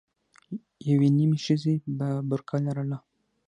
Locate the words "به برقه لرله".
1.97-2.97